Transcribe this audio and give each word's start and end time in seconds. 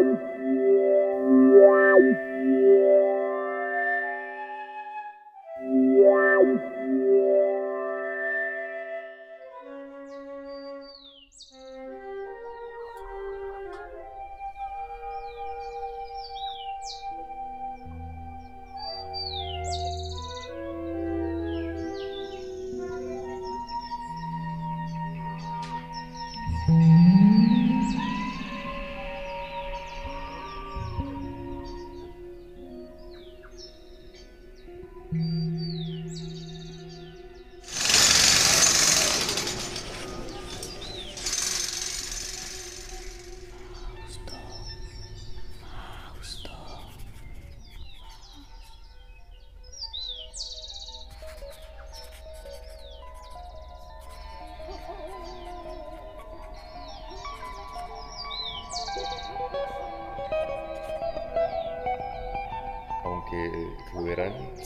down. 0.00 0.27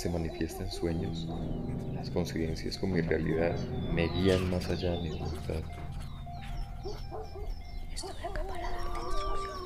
Se 0.02 0.10
manifiesta 0.10 0.64
en 0.64 0.72
sueños, 0.72 1.28
las 1.94 2.10
coincidencias 2.10 2.76
con 2.76 2.90
mi 2.90 3.02
realidad 3.02 3.56
me 3.94 4.08
guían 4.08 4.50
más 4.50 4.68
allá 4.68 4.90
de 4.90 4.98
mi 5.02 5.10
voluntad. 5.10 5.62
Estuve 7.94 8.10
acá 8.10 8.42
para 8.42 8.68
darte 8.68 8.98
instrucción. 8.98 9.60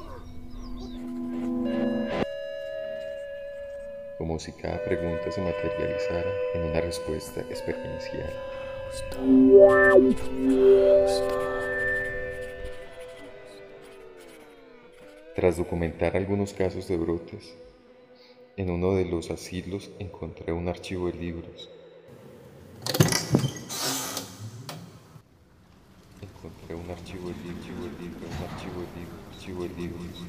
Como 4.18 4.38
si 4.38 4.52
cada 4.52 4.84
pregunta 4.84 5.32
se 5.32 5.40
materializara 5.40 6.30
en 6.52 6.64
una 6.64 6.82
respuesta 6.82 7.40
experiencial. 7.40 8.30
Tras 15.34 15.56
documentar 15.56 16.14
algunos 16.14 16.52
casos 16.52 16.86
de 16.88 16.98
brotes, 16.98 17.56
en 18.56 18.70
uno 18.70 18.94
de 18.94 19.04
los 19.04 19.30
asilos 19.30 19.90
encontré 19.98 20.50
un 20.52 20.68
archivo 20.68 21.08
de 21.08 21.12
libros. 21.12 21.68
Encontré 26.22 26.74
un 26.74 26.90
archivo 26.90 27.28
de 27.28 27.34
libros, 27.34 27.66
un 28.22 28.44
archivo 28.48 28.80
de 28.80 28.88
libros, 28.98 29.36
archivo 29.36 29.62
de 29.62 29.68
libros. 29.68 30.26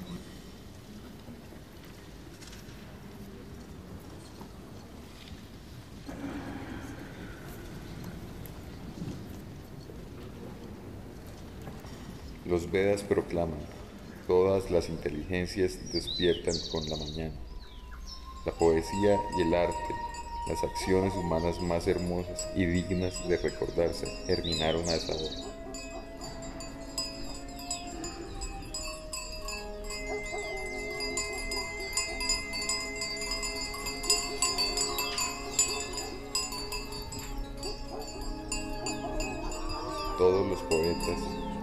Los 12.46 12.72
Vedas 12.72 13.04
proclaman, 13.04 13.60
todas 14.26 14.70
las 14.70 14.90
inteligencias 14.90 15.92
despiertan 15.94 16.56
con 16.72 16.90
la 16.90 16.98
mañana. 16.98 17.47
La 18.48 18.54
poesía 18.54 19.20
y 19.38 19.42
el 19.42 19.54
arte, 19.54 19.76
las 20.48 20.64
acciones 20.64 21.14
humanas 21.16 21.60
más 21.60 21.86
hermosas 21.86 22.48
y 22.56 22.66
dignas 22.66 23.28
de 23.28 23.36
recordarse, 23.36 24.08
germinaron 24.26 24.88
a 24.88 24.96
esa 24.96 25.14
hora. 25.14 25.36
Todos 40.18 40.48
los 40.48 40.62
poetas 40.62 41.20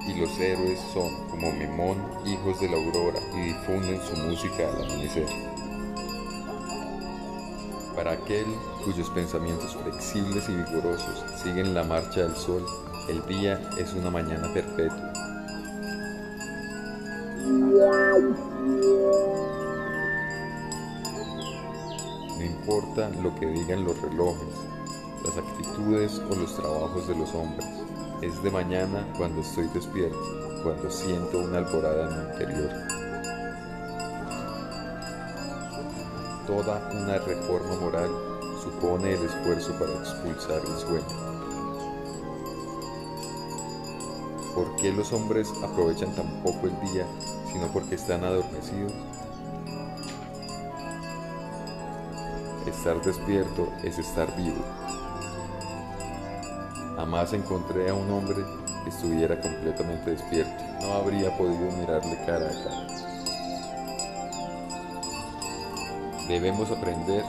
y 0.06 0.20
los 0.20 0.38
héroes 0.38 0.78
son, 0.92 1.28
como 1.30 1.50
Memón, 1.50 1.96
hijos 2.26 2.60
de 2.60 2.68
la 2.68 2.76
aurora 2.76 3.20
y 3.34 3.40
difunden 3.40 3.98
su 4.02 4.14
música 4.18 4.68
al 4.68 4.84
amanecer. 4.84 5.63
Para 7.96 8.12
aquel 8.12 8.46
cuyos 8.84 9.08
pensamientos 9.10 9.76
flexibles 9.76 10.48
y 10.48 10.56
vigorosos 10.56 11.24
siguen 11.40 11.74
la 11.74 11.84
marcha 11.84 12.22
del 12.22 12.34
sol, 12.34 12.66
el 13.08 13.24
día 13.26 13.60
es 13.78 13.92
una 13.94 14.10
mañana 14.10 14.52
perpetua. 14.52 15.12
No 22.36 22.44
importa 22.44 23.10
lo 23.22 23.34
que 23.36 23.46
digan 23.46 23.84
los 23.84 24.00
relojes, 24.02 24.54
las 25.24 25.36
actitudes 25.38 26.20
o 26.30 26.34
los 26.34 26.56
trabajos 26.56 27.06
de 27.06 27.16
los 27.16 27.32
hombres, 27.34 27.66
es 28.22 28.42
de 28.42 28.50
mañana 28.50 29.06
cuando 29.16 29.40
estoy 29.40 29.68
despierto, 29.68 30.18
cuando 30.64 30.90
siento 30.90 31.38
una 31.38 31.58
alborada 31.58 32.10
en 32.10 32.16
mi 32.16 32.32
interior. 32.32 32.93
Toda 36.54 36.88
una 36.92 37.18
reforma 37.18 37.74
moral 37.80 38.10
supone 38.62 39.14
el 39.14 39.24
esfuerzo 39.24 39.72
para 39.76 39.92
expulsar 39.92 40.62
el 40.64 40.78
sueño. 40.78 41.04
¿Por 44.54 44.76
qué 44.76 44.92
los 44.92 45.12
hombres 45.12 45.52
aprovechan 45.64 46.14
tan 46.14 46.28
poco 46.44 46.68
el 46.68 46.92
día, 46.92 47.06
sino 47.52 47.66
porque 47.72 47.96
están 47.96 48.22
adormecidos? 48.22 48.92
Estar 52.68 53.02
despierto 53.02 53.68
es 53.82 53.98
estar 53.98 54.34
vivo. 54.36 54.64
Jamás 56.94 57.32
encontré 57.32 57.90
a 57.90 57.94
un 57.94 58.08
hombre 58.12 58.44
que 58.84 58.90
estuviera 58.90 59.40
completamente 59.40 60.12
despierto. 60.12 60.62
No 60.82 60.92
habría 60.92 61.36
podido 61.36 61.68
mirarle 61.72 62.16
cara 62.24 62.46
a 62.46 62.64
cara. 62.64 63.03
Debemos 66.28 66.70
aprender 66.70 67.22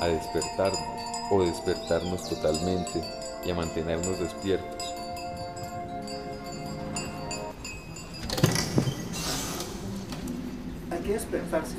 a 0.00 0.06
despertarnos 0.08 0.80
o 1.30 1.44
despertarnos 1.44 2.28
totalmente 2.28 3.02
y 3.44 3.50
a 3.50 3.54
mantenernos 3.54 4.18
despiertos. 4.18 4.94
Hay 10.90 11.00
que 11.02 11.12
despertarse, 11.12 11.76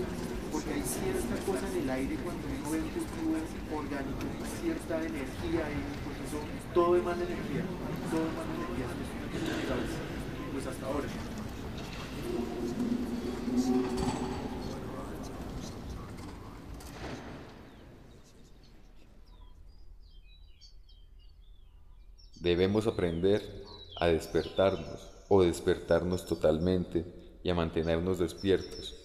porque 0.52 0.74
hay 0.74 0.84
cierta 0.84 1.36
cosa 1.46 1.68
en 1.68 1.84
el 1.84 1.90
aire 1.90 2.16
cuando 2.24 2.48
uno 2.48 2.72
ve 2.72 2.80
un 2.80 2.90
cultivo 2.90 3.36
orgánico, 3.76 4.22
cierta 4.62 4.98
energía, 4.98 5.66
y 5.66 5.82
pues 6.06 6.18
eso, 6.30 6.40
todo 6.74 6.96
energía, 7.26 7.66
todo 8.10 8.22
emana 8.22 8.54
energía, 8.56 8.86
eso 8.86 9.02
es 9.02 9.10
cosa 9.18 9.52
innegable, 9.52 9.90
pues 10.54 10.68
hasta 10.68 10.86
ahora. 10.86 11.08
Debemos 22.42 22.88
aprender 22.88 23.44
a 24.00 24.08
despertarnos 24.08 25.12
o 25.30 25.44
despertarnos 25.44 26.26
totalmente 26.26 27.06
y 27.44 27.52
a 27.52 27.54
mantenernos 27.54 28.18
despiertos, 28.18 28.96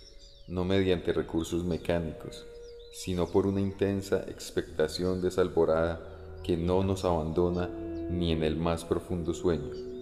no 0.48 0.64
mediante 0.64 1.12
recursos 1.12 1.62
mecánicos, 1.62 2.46
sino 2.94 3.26
por 3.26 3.46
una 3.46 3.60
intensa 3.60 4.24
expectación 4.26 5.20
desalborada 5.20 6.00
que 6.42 6.56
no 6.56 6.82
nos 6.82 7.04
abandona 7.04 7.68
ni 8.08 8.32
en 8.32 8.42
el 8.42 8.56
más 8.56 8.86
profundo 8.86 9.34
sueño. 9.34 9.95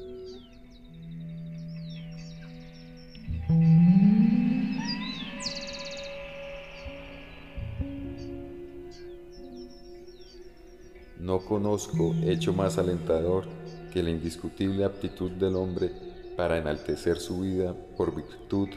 Conozco 11.44 12.14
hecho 12.24 12.52
más 12.52 12.78
alentador 12.78 13.46
que 13.92 14.02
la 14.02 14.10
indiscutible 14.10 14.84
aptitud 14.84 15.30
del 15.30 15.56
hombre 15.56 15.90
para 16.36 16.58
enaltecer 16.58 17.18
su 17.18 17.40
vida 17.40 17.74
por 17.96 18.14
virtud 18.14 18.68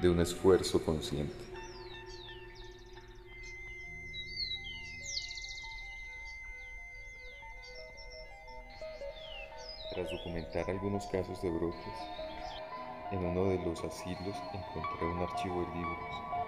de 0.00 0.08
un 0.08 0.20
esfuerzo 0.20 0.82
consciente. 0.84 1.34
Tras 9.94 10.10
documentar 10.10 10.70
algunos 10.70 11.06
casos 11.06 11.40
de 11.42 11.50
brotes, 11.50 11.78
En 13.12 13.26
uno 13.26 13.44
de 13.44 13.58
los 13.58 13.78
asilos 13.84 14.34
encontré 14.54 15.06
un 15.06 15.20
archivo 15.20 15.60
de 15.60 15.66
libros. 15.74 15.98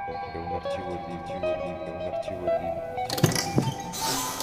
Encontré 0.08 0.40
un 0.40 0.52
archivo 0.54 0.90
de 0.90 0.98
libros, 1.08 1.30
un 1.30 2.14
archivo 2.14 2.44
de 2.46 2.58
libros. 2.62 4.33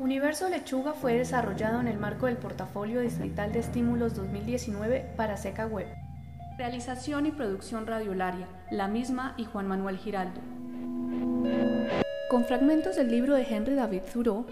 Universo 0.00 0.48
Lechuga 0.48 0.94
fue 0.94 1.12
desarrollado 1.12 1.78
en 1.78 1.86
el 1.86 1.98
marco 1.98 2.24
del 2.24 2.38
Portafolio 2.38 3.02
Distrital 3.02 3.52
de 3.52 3.58
Estímulos 3.58 4.14
2019 4.14 5.12
para 5.14 5.36
Seca 5.36 5.66
Web. 5.66 5.88
Realización 6.56 7.26
y 7.26 7.32
producción 7.32 7.86
radiolaria, 7.86 8.48
la 8.70 8.88
misma 8.88 9.34
y 9.36 9.44
Juan 9.44 9.68
Manuel 9.68 9.98
Giraldo. 9.98 10.40
Con 12.30 12.46
fragmentos 12.46 12.96
del 12.96 13.10
libro 13.10 13.34
de 13.34 13.42
Henry 13.42 13.74
David 13.74 14.00
Thoreau, 14.10 14.46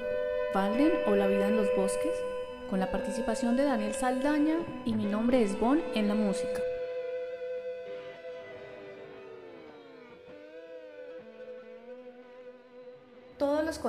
Walden 0.54 0.92
o 1.06 1.16
La 1.16 1.26
vida 1.26 1.48
en 1.48 1.56
los 1.56 1.68
bosques, 1.74 2.12
con 2.68 2.78
la 2.78 2.90
participación 2.90 3.56
de 3.56 3.64
Daniel 3.64 3.94
Saldaña 3.94 4.58
y 4.84 4.92
mi 4.92 5.06
nombre 5.06 5.42
es 5.42 5.58
Bon 5.58 5.80
en 5.94 6.08
la 6.08 6.14
música. 6.14 6.60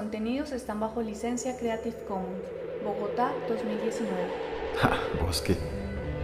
Contenidos 0.09 0.51
están 0.53 0.79
bajo 0.79 1.03
licencia 1.03 1.55
Creative 1.55 1.95
Commons, 2.07 2.41
Bogotá 2.83 3.31
2019. 3.47 4.11
Ja, 4.81 4.97
Bosque. 5.23 5.55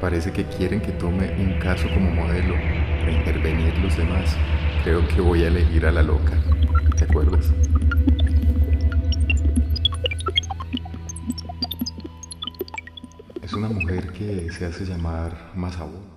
Parece 0.02 0.32
que 0.32 0.44
quieren 0.44 0.82
que 0.82 0.92
tome 0.94 1.32
un 1.38 1.60
caso 1.60 1.88
como 1.94 2.10
modelo 2.10 2.56
para 3.00 3.12
intervenir 3.12 3.78
los 3.78 3.96
demás. 3.96 4.36
Creo 4.84 5.08
que 5.08 5.22
voy 5.22 5.44
a 5.44 5.50
elegir 5.50 5.86
a 5.86 5.92
la 5.92 6.02
loca. 6.02 6.34
¿Te 6.98 7.04
acuerdas? 7.04 7.46
Es 13.44 13.54
una 13.54 13.68
mujer 13.68 14.12
que 14.14 14.52
se 14.52 14.66
hace 14.66 14.84
llamar 14.84 15.52
Masabu. 15.54 16.15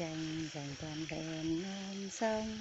Tranh 0.00 0.48
giành 0.54 0.74
toàn 0.80 1.06
vẹn 1.10 1.62
non 1.62 2.10
sông. 2.10 2.58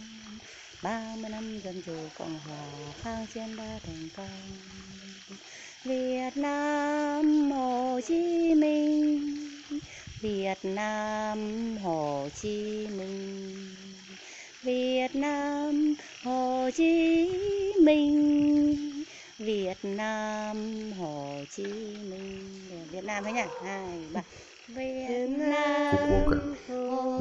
Ba 0.84 1.16
mươi 1.16 1.30
năm 1.30 1.60
dân 1.64 1.82
chủ 1.86 1.94
cộng 2.18 2.40
hòa 2.40 2.94
kháng 3.02 3.28
chiến 3.34 3.56
đã 3.56 3.80
thành 3.86 4.10
công. 4.18 4.58
Việt 5.84 6.32
Nam, 6.36 7.52
Hồ 7.52 8.00
Chí 8.08 8.56
Minh. 8.56 9.38
Việt 10.22 10.60
Nam, 10.64 11.78
Hồ 11.78 12.30
Chí 12.42 12.88
Minh. 12.88 13.76
Việt 14.64 15.16
Nam, 15.16 15.96
Hồ 16.24 16.70
Chí 16.76 17.30
Minh. 17.82 19.04
Việt 19.38 19.78
Nam, 19.84 20.92
Hồ 20.92 21.44
Chí 21.50 21.64
Minh. 22.10 22.88
Việt 22.92 23.04
Nam 23.04 23.24
thôi 23.24 23.34
nhỉ? 23.34 23.42
Hai, 23.64 24.00
ba. 24.14 24.24
Fukuoka, 25.92 26.44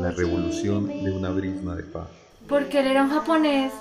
la 0.01 0.11
revolución 0.11 0.87
de 0.87 1.11
una 1.11 1.31
brisna 1.31 1.75
de 1.75 1.83
paz. 1.83 2.09
Porque 2.47 2.81
él 2.81 2.89
era 2.89 3.03
un 3.03 3.11
japonés 3.11 3.73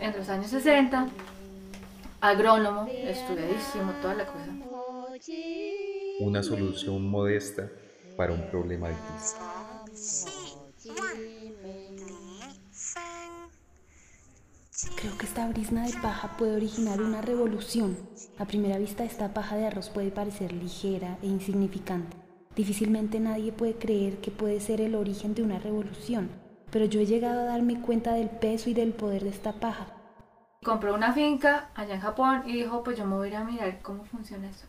en 0.00 0.16
los 0.16 0.28
años 0.28 0.46
60, 0.46 1.08
agrónomo, 2.20 2.86
estudiadísimo, 2.88 3.92
toda 4.00 4.14
la 4.14 4.26
cosa. 4.26 4.46
Una 6.20 6.42
solución 6.42 7.04
modesta 7.08 7.68
para 8.16 8.32
un 8.32 8.48
problema 8.50 8.88
difícil. 8.88 9.38
Creo 14.96 15.18
que 15.18 15.26
esta 15.26 15.48
brisna 15.48 15.86
de 15.86 15.92
paja 15.94 16.36
puede 16.36 16.56
originar 16.56 17.00
una 17.00 17.20
revolución. 17.22 17.96
A 18.38 18.44
primera 18.44 18.78
vista 18.78 19.04
esta 19.04 19.34
paja 19.34 19.56
de 19.56 19.66
arroz 19.66 19.90
puede 19.90 20.10
parecer 20.10 20.52
ligera 20.52 21.18
e 21.22 21.26
insignificante. 21.26 22.23
Difícilmente 22.56 23.18
nadie 23.18 23.50
puede 23.50 23.74
creer 23.74 24.18
que 24.18 24.30
puede 24.30 24.60
ser 24.60 24.80
el 24.80 24.94
origen 24.94 25.34
de 25.34 25.42
una 25.42 25.58
revolución, 25.58 26.30
pero 26.70 26.84
yo 26.84 27.00
he 27.00 27.06
llegado 27.06 27.40
a 27.40 27.44
darme 27.44 27.80
cuenta 27.80 28.14
del 28.14 28.30
peso 28.30 28.70
y 28.70 28.74
del 28.74 28.92
poder 28.92 29.24
de 29.24 29.30
esta 29.30 29.54
paja. 29.54 29.86
Compró 30.62 30.94
una 30.94 31.12
finca 31.12 31.68
allá 31.74 31.96
en 31.96 32.00
Japón 32.00 32.44
y 32.46 32.52
dijo, 32.52 32.84
pues 32.84 32.96
yo 32.96 33.06
me 33.06 33.16
voy 33.16 33.28
a 33.28 33.30
ir 33.30 33.36
a 33.36 33.44
mirar 33.44 33.82
cómo 33.82 34.04
funciona 34.04 34.48
eso. 34.48 34.66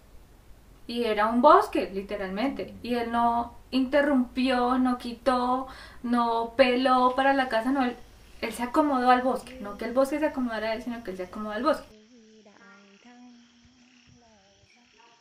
Y 0.87 1.03
era 1.03 1.27
un 1.27 1.41
bosque, 1.41 1.89
literalmente. 1.93 2.73
Y 2.83 2.95
él 2.95 3.11
no 3.11 3.55
interrumpió, 3.71 4.77
no 4.77 4.97
quitó, 4.97 5.67
no 6.03 6.53
peló 6.57 7.13
para 7.15 7.33
la 7.33 7.49
casa, 7.49 7.71
no, 7.71 7.83
él, 7.83 7.95
él 8.41 8.51
se 8.51 8.63
acomodó 8.63 9.09
al 9.09 9.21
bosque. 9.21 9.59
No 9.61 9.77
que 9.77 9.85
el 9.85 9.93
bosque 9.93 10.19
se 10.19 10.25
acomodara 10.25 10.71
a 10.71 10.73
él, 10.73 10.81
sino 10.81 11.03
que 11.03 11.11
él 11.11 11.17
se 11.17 11.23
acomodó 11.23 11.53
al 11.53 11.63
bosque. 11.63 11.87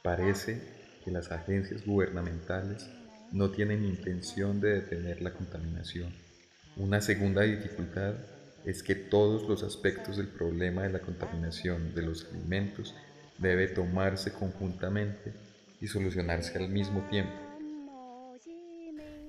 Parece 0.02 0.83
que 1.04 1.10
las 1.10 1.30
agencias 1.30 1.84
gubernamentales 1.84 2.88
no 3.32 3.50
tienen 3.50 3.84
intención 3.84 4.60
de 4.60 4.80
detener 4.80 5.20
la 5.22 5.32
contaminación. 5.32 6.12
Una 6.76 7.00
segunda 7.00 7.42
dificultad 7.42 8.14
es 8.64 8.82
que 8.82 8.94
todos 8.94 9.48
los 9.48 9.62
aspectos 9.62 10.16
del 10.16 10.28
problema 10.28 10.82
de 10.82 10.90
la 10.90 11.00
contaminación 11.00 11.94
de 11.94 12.02
los 12.02 12.26
alimentos 12.32 12.94
debe 13.38 13.68
tomarse 13.68 14.32
conjuntamente 14.32 15.32
y 15.80 15.86
solucionarse 15.86 16.56
al 16.58 16.68
mismo 16.68 17.02
tiempo. 17.10 17.32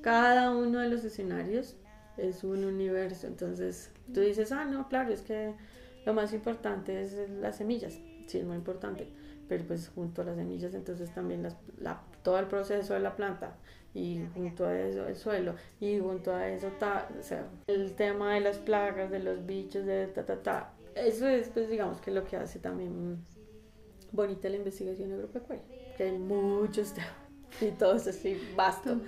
cada 0.02 0.56
uno 0.56 0.82
de 0.82 0.90
los 0.90 1.04
escenarios 1.04 1.76
es 2.18 2.44
un 2.44 2.64
universo. 2.64 3.26
Entonces 3.26 3.90
tú 4.14 4.22
dices, 4.22 4.52
ah, 4.52 4.66
no, 4.66 4.88
claro, 4.88 5.12
es 5.12 5.22
que 5.22 5.54
lo 6.06 6.14
más 6.14 6.32
importante 6.34 7.02
es 7.02 7.16
las 7.42 7.58
semillas. 7.58 8.00
Sí, 8.28 8.38
es 8.38 8.46
muy 8.46 8.56
importante. 8.56 9.08
Pero 9.48 9.64
pues 9.66 9.90
junto 9.94 10.22
a 10.22 10.26
las 10.26 10.36
semillas, 10.38 10.74
entonces 10.74 11.14
también 11.14 11.44
las- 11.44 11.58
la- 11.80 12.02
todo 12.24 12.40
el 12.40 12.48
proceso 12.48 12.94
de 12.96 13.00
la 13.00 13.16
planta 13.16 13.56
y 13.94 14.22
junto 14.34 14.66
a 14.66 14.78
eso 14.80 15.08
el 15.08 15.16
suelo 15.16 15.54
y 15.80 16.00
junto 16.00 16.34
a 16.34 16.48
eso 16.50 16.68
ta- 16.80 17.08
o 17.20 17.24
sea, 17.24 17.48
el 17.68 17.94
tema 17.94 18.34
de 18.34 18.42
las 18.42 18.58
plagas, 18.58 19.12
de 19.12 19.20
los 19.20 19.46
bichos, 19.46 19.86
de 19.86 20.08
ta, 20.08 20.26
ta, 20.26 20.42
ta. 20.42 20.74
Eso 20.96 21.28
es, 21.28 21.50
pues 21.50 21.70
digamos 21.70 22.02
que 22.02 22.10
lo 22.12 22.26
que 22.26 22.38
hace 22.38 22.58
también 22.60 23.18
bonita 24.12 24.50
la 24.50 24.56
investigación 24.58 25.12
agropecuaria. 25.14 25.64
Que 25.98 26.04
hay 26.06 26.18
muchos 26.18 26.94
temas 26.94 27.12
y 27.62 27.72
todo 27.72 27.96
es 27.96 28.08
así 28.08 28.38
vasto. 28.56 29.00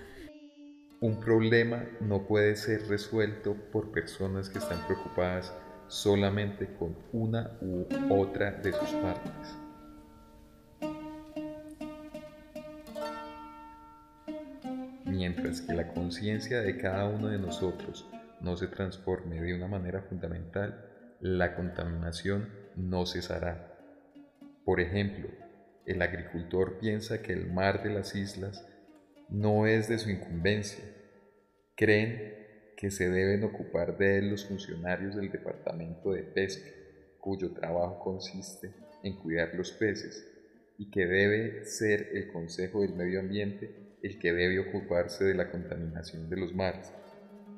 Un 1.00 1.19
problema 1.19 1.83
no 2.02 2.26
puede 2.26 2.56
ser 2.56 2.88
resuelto 2.88 3.56
por 3.71 3.92
personas 3.92 4.50
que 4.50 4.57
están 4.59 4.80
preocupadas 4.88 5.54
solamente 5.88 6.68
con 6.78 6.95
una 7.14 7.52
u 7.61 7.85
otra 8.14 8.52
de 8.52 8.73
sus 8.73 8.90
partes. 8.94 9.56
Mientras 15.18 15.62
que 15.62 15.74
la 15.74 15.88
conciencia 15.88 16.62
de 16.62 16.78
cada 16.78 17.09
uno 17.09 17.30
de 17.30 17.40
nosotros 17.40 18.07
no 18.40 18.56
se 18.56 18.68
transforme 18.68 19.42
de 19.42 19.56
una 19.56 19.68
manera 19.68 20.04
fundamental, 20.04 20.86
la 21.19 21.56
contaminación 21.56 22.50
no 22.76 23.04
cesará. 23.07 23.76
Por 24.64 24.80
ejemplo, 24.80 25.28
el 25.88 26.04
agricultor 26.04 26.78
piensa 26.78 27.24
que 27.24 27.33
el 27.33 27.52
mar 27.52 27.81
de 27.81 27.95
las 27.95 28.14
islas 28.14 28.64
no 29.28 29.66
es 29.66 29.90
de 29.90 29.97
su 29.97 30.12
incumbencia. 30.12 30.83
Creen 31.76 32.36
que 32.78 32.92
se 32.92 33.09
deben 33.09 33.44
ocupar 33.44 33.97
de 33.97 34.19
él 34.19 34.30
los 34.30 34.45
funcionarios 34.45 35.16
del 35.16 35.31
Departamento 35.31 36.12
de 36.12 36.21
Pesca, 36.21 36.69
cuyo 37.18 37.54
trabajo 37.54 37.97
consiste 38.04 38.71
en 39.02 39.18
cuidar 39.18 39.56
los 39.56 39.71
peces, 39.71 40.31
y 40.78 40.92
que 40.92 41.07
debe 41.07 41.66
ser 41.66 42.09
el 42.14 42.31
Consejo 42.31 42.81
del 42.81 42.94
Medio 42.94 43.19
Ambiente 43.19 43.86
el 44.01 44.19
que 44.19 44.31
debe 44.31 44.59
ocuparse 44.59 45.23
de 45.23 45.33
la 45.33 45.49
contaminación 45.49 46.30
de 46.30 46.37
los 46.37 46.54
mares. 46.54 46.94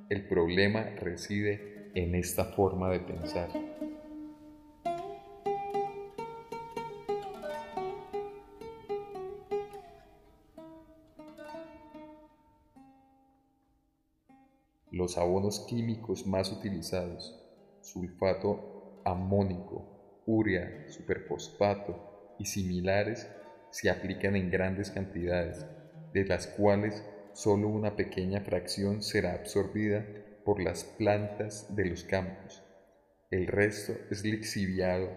El 0.09 0.27
problema 0.27 0.83
reside 0.99 1.91
en 1.93 2.15
esta 2.15 2.45
forma 2.45 2.89
de 2.91 2.99
pensar. 2.99 3.49
Los 14.91 15.17
abonos 15.17 15.61
químicos 15.61 16.25
más 16.27 16.51
utilizados, 16.51 17.39
sulfato 17.81 19.01
amónico, 19.05 20.21
urea, 20.25 20.89
superfosfato 20.89 22.35
y 22.37 22.45
similares, 22.45 23.29
se 23.71 23.89
aplican 23.89 24.35
en 24.35 24.49
grandes 24.49 24.91
cantidades, 24.91 25.65
de 26.13 26.25
las 26.25 26.47
cuales 26.47 27.03
solo 27.33 27.67
una 27.67 27.95
pequeña 27.95 28.41
fracción 28.41 29.01
será 29.01 29.33
absorbida 29.33 30.05
por 30.43 30.61
las 30.61 30.83
plantas 30.83 31.75
de 31.75 31.85
los 31.85 32.03
campos. 32.03 32.63
El 33.31 33.47
resto 33.47 33.93
es 34.09 34.23
lixiviado 34.23 35.09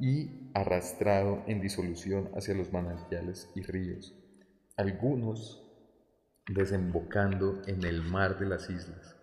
y 0.00 0.50
arrastrado 0.54 1.44
en 1.46 1.60
disolución 1.60 2.30
hacia 2.34 2.54
los 2.54 2.72
manantiales 2.72 3.50
y 3.54 3.62
ríos, 3.62 4.14
algunos 4.76 5.62
desembocando 6.48 7.62
en 7.66 7.84
el 7.84 8.02
mar 8.02 8.38
de 8.38 8.46
las 8.46 8.70
islas. 8.70 9.16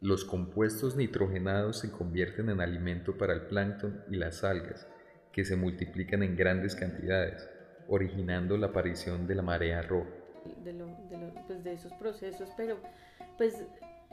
Los 0.00 0.24
compuestos 0.24 0.96
nitrogenados 0.96 1.80
se 1.80 1.90
convierten 1.90 2.48
en 2.50 2.60
alimento 2.60 3.18
para 3.18 3.32
el 3.32 3.42
plancton 3.42 4.04
y 4.08 4.16
las 4.16 4.44
algas, 4.44 4.86
que 5.32 5.44
se 5.44 5.56
multiplican 5.56 6.22
en 6.22 6.36
grandes 6.36 6.76
cantidades, 6.76 7.48
originando 7.88 8.56
la 8.56 8.68
aparición 8.68 9.26
de 9.26 9.34
la 9.34 9.42
marea 9.42 9.82
roja. 9.82 10.23
De, 10.64 10.74
pues 11.46 11.64
de 11.64 11.72
esos 11.72 11.92
procesos, 11.94 12.50
pero 12.56 12.78
pues 13.38 13.64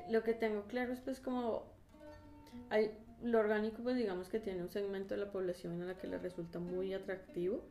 lo 0.10 0.24
que 0.24 0.34
tengo 0.34 0.64
claro 0.64 0.94
es 0.94 1.00
pues 1.00 1.20
como 1.20 1.64
hay, 2.70 2.92
lo 3.22 3.40
orgánico 3.40 3.84
pues 3.84 3.96
digamos 3.96 4.30
que 4.30 4.40
tiene 4.40 4.62
un 4.62 4.70
segmento 4.70 5.14
de 5.14 5.22
la 5.22 5.32
población 5.32 5.82
a 5.82 5.86
la 5.86 5.98
que 5.98 6.08
le 6.08 6.18
resulta 6.18 6.60
muy 6.60 6.94
atractivo, 6.94 7.64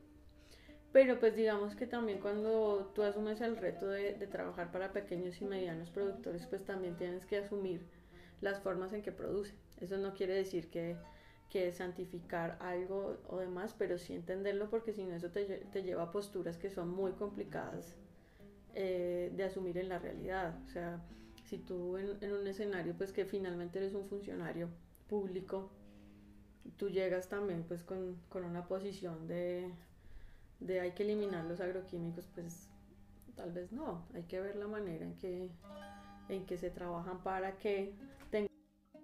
pero 0.92 1.20
pues 1.20 1.36
digamos 1.36 1.74
que 1.74 1.86
también 1.86 2.20
cuando 2.20 2.90
tú 2.94 3.02
asumes 3.02 3.40
el 3.40 3.56
reto 3.56 3.86
de, 3.88 4.14
de 4.14 4.26
trabajar 4.26 4.72
para 4.72 4.92
pequeños 4.92 5.40
y 5.40 5.44
medianos 5.44 5.90
productores, 5.90 6.46
pues 6.46 6.64
también 6.64 6.96
tienes 6.96 7.26
que 7.26 7.38
asumir 7.38 7.86
las 8.40 8.60
formas 8.60 8.92
en 8.92 9.02
que 9.02 9.12
produce. 9.12 9.54
Eso 9.80 9.98
no 9.98 10.14
quiere 10.14 10.34
decir 10.34 10.70
que, 10.70 10.96
que 11.48 11.72
santificar 11.72 12.58
algo 12.60 13.18
o 13.28 13.38
demás, 13.38 13.74
pero 13.78 13.98
sí 13.98 14.14
entenderlo 14.14 14.70
porque 14.70 14.92
si 14.92 15.04
no 15.04 15.14
eso 15.14 15.30
te, 15.30 15.44
te, 15.44 15.82
lleva 15.82 16.04
a 16.04 16.10
posturas 16.10 16.56
que 16.56 16.70
son 16.70 16.90
muy 16.90 17.12
complicadas 17.12 17.96
eh, 18.74 19.32
de 19.34 19.44
asumir 19.44 19.78
en 19.78 19.88
la 19.88 19.98
realidad. 19.98 20.58
O 20.66 20.68
sea, 20.70 21.00
si 21.44 21.58
tú 21.58 21.96
en, 21.96 22.32
un 22.32 22.46
escenario 22.46 22.94
pues 22.96 23.12
que 23.12 23.24
finalmente 23.24 23.78
eres 23.78 23.94
un 23.94 24.08
funcionario 24.08 24.68
público, 25.08 25.70
tú 26.76 26.88
llegas 26.88 27.28
también 27.28 27.64
pues 27.64 27.82
con, 27.82 28.16
con 28.28 28.44
una 28.44 28.66
posición 28.66 29.26
de, 29.26 29.70
de 30.60 30.80
hay 30.80 30.92
que 30.92 31.02
eliminar 31.02 31.44
los 31.44 31.60
agroquímicos, 31.60 32.26
pues 32.34 32.68
tal 33.36 33.52
vez 33.52 33.72
no, 33.72 34.06
hay 34.14 34.24
que 34.24 34.40
ver 34.40 34.56
la 34.56 34.68
manera 34.68 35.04
en 35.04 35.16
que, 35.16 35.50
en 36.28 36.46
que 36.46 36.56
se 36.56 36.70
trabajan 36.70 37.22
para 37.22 37.58
que 37.58 37.94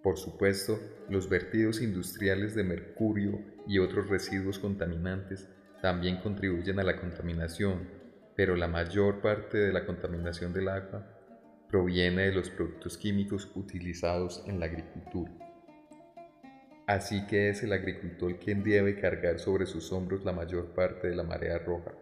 por 0.06 0.18
supuesto, 0.18 0.78
los 1.10 1.28
vertidos 1.28 1.82
industriales 1.82 2.54
de 2.54 2.62
mercurio 2.62 3.40
y 3.66 3.80
otros 3.80 4.08
residuos 4.08 4.56
contaminantes 4.56 5.48
también 5.82 6.18
contribuyen 6.18 6.78
a 6.78 6.84
la 6.84 6.96
contaminación, 6.96 7.88
pero 8.36 8.54
la 8.54 8.68
mayor 8.68 9.22
parte 9.22 9.56
de 9.56 9.72
la 9.72 9.86
contaminación 9.86 10.52
del 10.52 10.68
agua 10.68 11.04
proviene 11.68 12.26
de 12.26 12.32
los 12.32 12.50
productos 12.50 12.98
químicos 12.98 13.50
utilizados 13.54 14.44
en 14.46 14.60
la 14.60 14.66
agricultura. 14.66 15.32
Así 16.86 17.26
que 17.26 17.48
es 17.48 17.62
el 17.62 17.72
agricultor 17.72 18.38
quien 18.38 18.62
debe 18.62 19.00
cargar 19.00 19.40
sobre 19.40 19.66
sus 19.66 19.90
hombros 19.90 20.24
la 20.24 20.32
mayor 20.32 20.66
parte 20.66 21.08
de 21.08 21.16
la 21.16 21.24
marea 21.24 21.58
roja. 21.58 21.92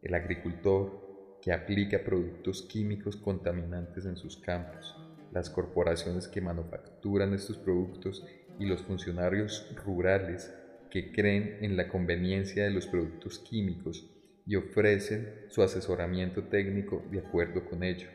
El 0.00 0.14
agricultor 0.14 1.38
que 1.42 1.52
aplica 1.52 2.02
productos 2.02 2.62
químicos 2.62 3.16
contaminantes 3.16 4.06
en 4.06 4.16
sus 4.16 4.38
campos 4.38 4.96
las 5.32 5.50
corporaciones 5.50 6.28
que 6.28 6.40
manufacturan 6.40 7.34
estos 7.34 7.58
productos 7.58 8.24
y 8.58 8.64
los 8.64 8.82
funcionarios 8.82 9.70
rurales 9.84 10.54
que 10.90 11.12
creen 11.12 11.58
en 11.60 11.76
la 11.76 11.88
conveniencia 11.88 12.64
de 12.64 12.70
los 12.70 12.86
productos 12.86 13.40
químicos 13.40 14.15
y 14.46 14.56
ofrecen 14.56 15.46
su 15.48 15.62
asesoramiento 15.62 16.44
técnico 16.44 17.02
de 17.10 17.18
acuerdo 17.18 17.68
con 17.68 17.82
ello. 17.82 18.08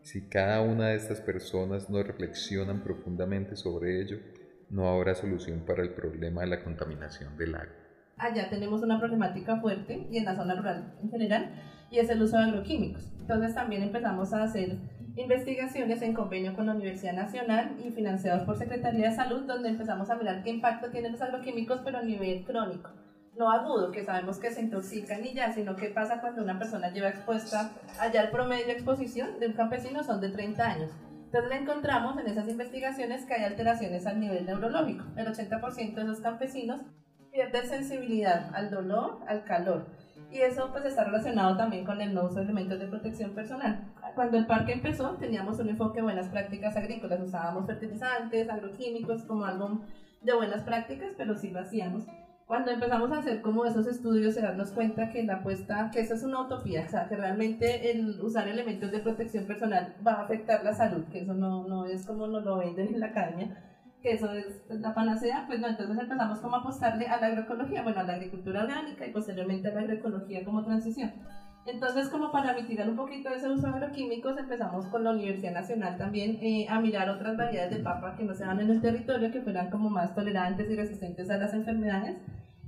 Si 0.00 0.28
cada 0.28 0.62
una 0.62 0.88
de 0.88 0.96
estas 0.96 1.20
personas 1.20 1.90
no 1.90 2.02
reflexionan 2.02 2.82
profundamente 2.82 3.54
sobre 3.54 4.00
ello, 4.00 4.18
no 4.70 4.88
habrá 4.88 5.14
solución 5.14 5.60
para 5.66 5.82
el 5.82 5.90
problema 5.90 6.40
de 6.40 6.48
la 6.48 6.64
contaminación 6.64 7.36
del 7.36 7.54
agua. 7.54 7.76
Allá 8.16 8.48
tenemos 8.48 8.82
una 8.82 8.98
problemática 8.98 9.60
fuerte 9.60 10.06
y 10.10 10.18
en 10.18 10.24
la 10.24 10.36
zona 10.36 10.54
rural 10.54 10.94
en 11.02 11.10
general, 11.10 11.54
y 11.90 11.98
es 11.98 12.08
el 12.08 12.22
uso 12.22 12.38
de 12.38 12.44
agroquímicos. 12.44 13.12
Entonces 13.20 13.54
también 13.54 13.82
empezamos 13.82 14.32
a 14.32 14.44
hacer 14.44 14.78
investigaciones 15.16 16.00
en 16.00 16.14
convenio 16.14 16.54
con 16.54 16.66
la 16.66 16.74
Universidad 16.74 17.12
Nacional 17.12 17.76
y 17.84 17.90
financiados 17.90 18.44
por 18.44 18.56
Secretaría 18.56 19.10
de 19.10 19.16
Salud, 19.16 19.42
donde 19.42 19.68
empezamos 19.68 20.08
a 20.08 20.16
mirar 20.16 20.42
qué 20.42 20.50
impacto 20.50 20.90
tienen 20.90 21.12
los 21.12 21.20
agroquímicos, 21.20 21.80
pero 21.84 21.98
a 21.98 22.02
nivel 22.02 22.44
crónico. 22.44 22.90
No 23.36 23.50
agudo, 23.50 23.90
que 23.90 24.04
sabemos 24.04 24.38
que 24.38 24.50
se 24.50 24.60
intoxican 24.60 25.24
y 25.24 25.32
ya, 25.32 25.52
sino 25.52 25.74
qué 25.76 25.88
pasa 25.88 26.20
cuando 26.20 26.42
una 26.42 26.58
persona 26.58 26.90
lleva 26.90 27.08
expuesta, 27.08 27.72
allá 27.98 28.22
el 28.22 28.30
promedio 28.30 28.66
de 28.66 28.72
exposición 28.72 29.40
de 29.40 29.48
un 29.48 29.52
campesino 29.54 30.04
son 30.04 30.20
de 30.20 30.30
30 30.30 30.64
años. 30.64 30.90
Entonces 31.24 31.60
encontramos 31.60 32.18
en 32.18 32.26
esas 32.26 32.48
investigaciones 32.48 33.24
que 33.24 33.34
hay 33.34 33.44
alteraciones 33.44 34.06
al 34.06 34.20
nivel 34.20 34.44
neurológico. 34.44 35.04
El 35.16 35.26
80% 35.28 35.94
de 35.94 36.02
esos 36.02 36.20
campesinos 36.20 36.82
pierden 37.30 37.66
sensibilidad 37.66 38.54
al 38.54 38.70
dolor, 38.70 39.20
al 39.26 39.44
calor. 39.44 39.86
Y 40.30 40.40
eso 40.40 40.70
pues 40.70 40.84
está 40.84 41.04
relacionado 41.04 41.56
también 41.56 41.86
con 41.86 42.00
el 42.02 42.12
no 42.12 42.24
uso 42.24 42.36
de 42.36 42.42
elementos 42.42 42.78
de 42.78 42.86
protección 42.86 43.30
personal 43.30 43.92
cuando 44.14 44.36
el 44.36 44.46
parque 44.46 44.72
empezó 44.72 45.10
teníamos 45.12 45.58
un 45.58 45.68
enfoque 45.68 45.96
de 45.96 46.02
buenas 46.02 46.28
prácticas 46.28 46.76
agrícolas, 46.76 47.20
usábamos 47.20 47.66
fertilizantes, 47.66 48.48
agroquímicos 48.48 49.22
como 49.22 49.44
algo 49.44 49.80
de 50.20 50.34
buenas 50.34 50.62
prácticas, 50.62 51.12
pero 51.16 51.34
sí 51.34 51.50
lo 51.50 51.60
hacíamos. 51.60 52.04
Cuando 52.52 52.70
empezamos 52.70 53.10
a 53.10 53.20
hacer 53.20 53.40
como 53.40 53.64
esos 53.64 53.86
estudios, 53.86 54.34
se 54.34 54.42
darnos 54.42 54.72
cuenta 54.72 55.08
que 55.08 55.22
la 55.22 55.36
apuesta, 55.36 55.90
que 55.90 56.00
eso 56.00 56.12
es 56.12 56.22
una 56.22 56.42
utopía, 56.42 56.84
o 56.86 56.90
sea, 56.90 57.08
que 57.08 57.16
realmente 57.16 57.90
el 57.90 58.20
usar 58.20 58.46
elementos 58.46 58.92
de 58.92 58.98
protección 58.98 59.46
personal 59.46 59.94
va 60.06 60.16
a 60.16 60.24
afectar 60.24 60.62
la 60.62 60.74
salud, 60.74 61.02
que 61.10 61.20
eso 61.20 61.32
no, 61.32 61.66
no 61.66 61.86
es 61.86 62.04
como 62.04 62.26
nos 62.26 62.44
lo 62.44 62.58
venden 62.58 62.88
en 62.92 63.00
la 63.00 63.06
academia, 63.06 63.56
que 64.02 64.12
eso 64.12 64.30
es 64.32 64.60
la 64.68 64.92
panacea, 64.92 65.44
pues 65.46 65.60
no, 65.60 65.68
entonces 65.68 65.98
empezamos 65.98 66.40
como 66.40 66.56
a 66.56 66.58
apostarle 66.58 67.06
a 67.06 67.18
la 67.22 67.28
agroecología, 67.28 67.84
bueno, 67.84 68.00
a 68.00 68.02
la 68.02 68.12
agricultura 68.12 68.64
orgánica 68.64 69.06
y 69.06 69.12
posteriormente 69.12 69.68
a 69.68 69.72
la 69.72 69.80
agroecología 69.80 70.44
como 70.44 70.62
transición. 70.62 71.10
Entonces, 71.64 72.08
como 72.08 72.32
para 72.32 72.54
mitigar 72.54 72.88
un 72.88 72.96
poquito 72.96 73.30
ese 73.30 73.48
uso 73.48 73.68
de 73.68 73.74
agroquímicos, 73.74 74.36
empezamos 74.36 74.84
con 74.86 75.04
la 75.04 75.12
Universidad 75.12 75.52
Nacional 75.52 75.96
también 75.96 76.38
eh, 76.42 76.66
a 76.68 76.80
mirar 76.80 77.08
otras 77.08 77.36
variedades 77.36 77.78
de 77.78 77.82
papa 77.82 78.16
que 78.16 78.24
no 78.24 78.34
se 78.34 78.44
dan 78.44 78.60
en 78.60 78.68
el 78.68 78.82
territorio, 78.82 79.30
que 79.30 79.40
fueran 79.40 79.70
como 79.70 79.88
más 79.88 80.14
tolerantes 80.14 80.68
y 80.68 80.76
resistentes 80.76 81.30
a 81.30 81.38
las 81.38 81.54
enfermedades, 81.54 82.18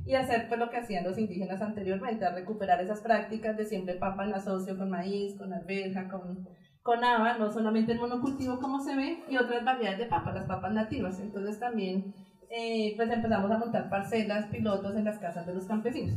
y 0.07 0.15
hacer 0.15 0.49
pues 0.49 0.61
lo 0.61 0.71
que 0.71 0.77
hacían 0.77 1.05
los 1.05 1.19
indígenas 1.19 1.63
anteriormente, 1.63 2.25
a 2.25 2.35
recuperar 2.35 2.81
esas 2.81 3.01
prácticas 3.01 3.57
de 3.57 3.65
siempre 3.65 3.95
papa 3.95 4.25
en 4.25 4.35
asocio 4.35 4.77
con 4.77 4.91
maíz, 4.91 5.37
con 5.39 5.53
alberja, 5.53 6.09
con, 6.09 6.47
con 6.83 7.05
haba, 7.05 7.39
no 7.39 7.51
solamente 7.51 7.93
el 7.93 8.01
monocultivo 8.01 8.59
como 8.59 8.81
se 8.81 8.95
ve, 8.97 9.25
y 9.29 9.37
otras 9.37 9.65
variedades 9.65 10.01
de 10.01 10.07
papa, 10.07 10.33
las 10.33 10.47
papas 10.47 10.73
nativas. 10.73 11.19
Entonces 11.21 11.59
también 11.59 12.15
eh, 12.51 12.93
pues 12.97 13.11
empezamos 13.11 13.51
a 13.51 13.59
montar 13.59 13.89
parcelas, 13.89 14.47
pilotos 14.47 14.95
en 14.97 15.05
las 15.05 15.19
casas 15.19 15.47
de 15.47 15.55
los 15.55 15.67
campesinos. 15.67 16.17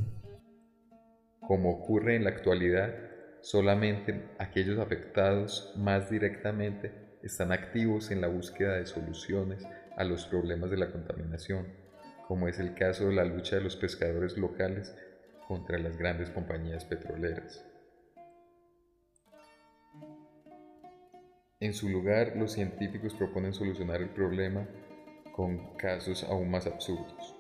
Como 1.40 1.72
ocurre 1.72 2.18
en 2.18 2.26
la 2.26 2.32
actualidad, 2.32 2.94
solamente 3.42 4.30
aquellos 4.38 4.80
afectados 4.80 5.74
más 5.78 6.10
directamente 6.10 7.20
están 7.24 7.52
activos 7.52 8.12
en 8.12 8.22
la 8.22 8.28
búsqueda 8.28 8.76
de 8.76 8.86
soluciones 8.86 9.66
a 9.96 10.04
los 10.04 10.26
problemas 10.26 10.70
de 10.70 10.78
la 10.78 10.92
contaminación, 10.92 11.68
como 12.28 12.48
es 12.48 12.60
el 12.60 12.74
caso 12.74 13.08
de 13.08 13.14
la 13.14 13.24
lucha 13.24 13.56
de 13.56 13.64
los 13.64 13.78
pescadores 13.78 14.38
locales 14.38 14.94
contra 15.48 15.78
las 15.78 15.98
grandes 15.98 16.30
compañías 16.30 16.84
petroleras. 16.84 17.64
En 21.60 21.74
su 21.74 21.90
lugar, 21.90 22.34
los 22.36 22.52
científicos 22.52 23.16
proponen 23.16 23.54
solucionar 23.54 24.02
el 24.02 24.10
problema 24.10 24.68
con 25.32 25.76
casos 25.78 26.24
aún 26.24 26.52
más 26.52 26.68
absurdos. 26.68 27.36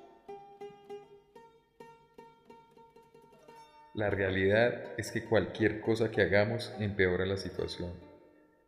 La 3.93 4.09
realidad 4.09 4.93
es 4.97 5.11
que 5.11 5.25
cualquier 5.25 5.81
cosa 5.81 6.11
que 6.11 6.21
hagamos 6.21 6.73
empeora 6.79 7.25
la 7.25 7.37
situación. 7.37 7.91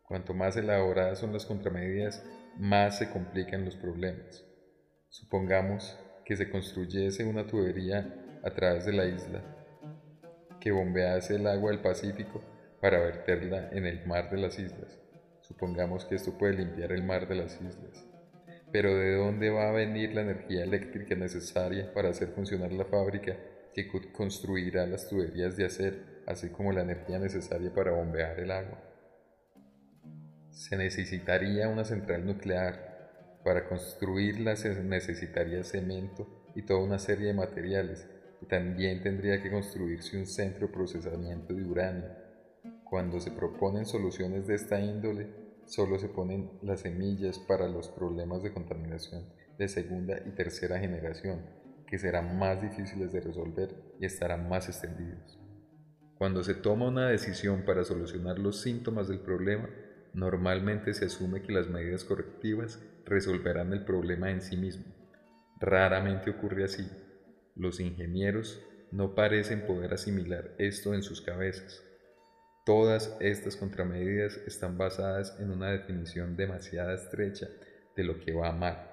Cuanto 0.04 0.34
más 0.34 0.58
elaboradas 0.58 1.20
son 1.20 1.32
las 1.34 1.46
contramedidas, 1.46 2.26
más 2.58 2.98
se 2.98 3.10
complican 3.12 3.64
los 3.64 3.76
problemas. 3.76 4.44
Supongamos 5.10 5.98
que 6.30 6.38
se 6.38 6.48
construyese 6.48 7.26
una 7.26 7.48
tubería 7.48 8.40
a 8.44 8.52
través 8.52 8.86
de 8.86 8.94
la 8.94 9.06
isla 9.06 9.42
que 10.60 10.70
bombease 10.70 11.38
el 11.38 11.48
agua 11.48 11.72
del 11.72 11.82
Pacífico 11.82 12.44
para 12.80 13.00
verterla 13.00 13.70
en 13.72 13.88
el 13.88 14.06
mar 14.06 14.30
de 14.30 14.38
las 14.38 14.60
islas. 14.60 15.02
Supongamos 15.42 16.06
que 16.06 16.14
esto 16.14 16.38
puede 16.38 16.54
limpiar 16.54 16.92
el 16.92 17.04
mar 17.04 17.28
de 17.28 17.34
las 17.34 17.56
islas. 17.56 18.08
Pero 18.72 18.96
¿de 18.96 19.16
dónde 19.16 19.50
va 19.50 19.70
a 19.70 19.72
venir 19.72 20.14
la 20.14 20.22
energía 20.22 20.64
eléctrica 20.64 21.16
necesaria 21.16 21.92
para 21.96 22.10
hacer 22.10 22.28
funcionar 22.28 22.74
la 22.74 22.86
fábrica 22.86 23.36
que 23.74 23.88
construirá 24.12 24.86
las 24.86 25.10
tuberías 25.10 25.58
de 25.58 25.66
acero, 25.66 25.98
así 26.28 26.50
como 26.50 26.72
la 26.72 26.84
energía 26.84 27.18
necesaria 27.18 27.74
para 27.74 27.94
bombear 27.94 28.40
el 28.40 28.52
agua. 28.52 28.80
Se 30.52 30.78
necesitaría 30.78 31.68
una 31.70 31.86
central 31.86 32.24
nuclear. 32.24 32.89
Para 33.44 33.68
construirla 33.68 34.56
se 34.56 34.84
necesitaría 34.84 35.64
cemento 35.64 36.28
y 36.56 36.64
toda 36.64 36.84
una 36.84 37.00
serie 37.00 37.28
de 37.28 37.34
materiales. 37.34 38.08
Y 38.42 38.46
también 38.46 39.02
tendría 39.02 39.42
que 39.42 39.52
construirse 39.52 40.18
un 40.18 40.26
centro 40.26 40.68
de 40.68 40.74
procesamiento 40.74 41.54
de 41.54 41.64
uranio. 41.64 42.10
Cuando 42.84 43.20
se 43.20 43.32
proponen 43.32 43.86
soluciones 43.86 44.48
de 44.48 44.56
esta 44.56 44.80
índole, 44.80 45.28
solo 45.66 46.00
se 46.00 46.10
ponen 46.10 46.50
las 46.62 46.82
semillas 46.82 47.38
para 47.40 47.68
los 47.68 47.90
problemas 47.90 48.42
de 48.44 48.52
contaminación 48.52 49.26
de 49.58 49.68
segunda 49.68 50.18
y 50.26 50.32
tercera 50.32 50.80
generación 50.80 51.42
que 51.86 51.98
serán 51.98 52.38
más 52.38 52.62
difíciles 52.62 53.12
de 53.12 53.20
resolver 53.20 53.76
y 54.00 54.06
estarán 54.06 54.48
más 54.48 54.68
extendidos. 54.70 55.40
Cuando 56.18 56.44
se 56.44 56.54
toma 56.54 56.88
una 56.88 57.10
decisión 57.10 57.64
para 57.66 57.84
solucionar 57.84 58.40
los 58.40 58.62
síntomas 58.62 59.08
del 59.08 59.20
problema, 59.20 59.70
normalmente 60.14 60.94
se 60.94 61.06
asume 61.06 61.42
que 61.42 61.52
las 61.52 61.68
medidas 61.68 62.04
correctivas 62.04 62.80
resolverán 63.10 63.74
el 63.74 63.84
problema 63.84 64.32
en 64.32 64.42
sí 64.42 64.56
mismo. 64.56 64.86
Raramente 65.60 66.30
ocurre 66.30 66.64
así. 66.64 66.88
Los 67.56 67.80
ingenieros 67.80 68.64
no 68.92 69.16
parecen 69.16 69.66
poder 69.66 69.94
asimilar 69.94 70.56
esto 70.58 70.94
en 70.94 71.04
sus 71.04 71.22
cabezas. 71.22 71.84
Todas 72.66 73.18
estas 73.20 73.56
contramedidas 73.56 74.38
están 74.46 74.78
basadas 74.78 75.36
en 75.40 75.52
una 75.52 75.72
definición 75.72 76.38
demasiado 76.38 76.94
estrecha 76.94 77.48
de 77.96 78.04
lo 78.04 78.20
que 78.20 78.32
va 78.32 78.52
mal. 78.52 78.90